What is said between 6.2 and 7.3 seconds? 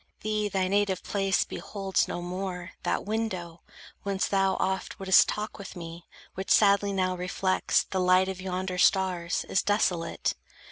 which sadly now